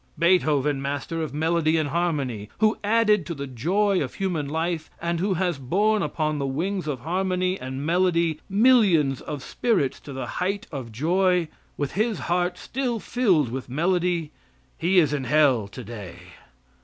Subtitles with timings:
[0.17, 5.19] Beethoven, Master of melody and harmony, who added to the joy of human life, and
[5.19, 10.25] who has borne upon the wings of harmony and melody millions of spirits to the
[10.41, 14.31] height of joy, with his heart still filled with melody
[14.75, 16.15] he is in hell today.